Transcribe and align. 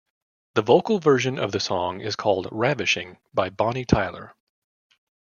The 0.55 0.63
vocal 0.63 0.97
version 0.97 1.37
of 1.37 1.51
the 1.51 1.59
song 1.59 2.01
is 2.01 2.15
called 2.15 2.47
"Ravishing" 2.51 3.19
by 3.35 3.51
Bonnie 3.51 3.85
Tyler. 3.85 4.33